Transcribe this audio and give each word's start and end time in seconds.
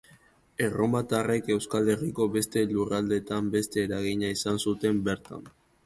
Erromatarrek 0.67 1.51
Euskal 1.57 1.91
Herriko 1.95 2.27
beste 2.39 2.65
lurraldetan 2.73 3.55
beste 3.59 3.87
eragina 3.87 4.37
izan 4.39 4.63
zuten 4.69 5.09
bertan. 5.11 5.51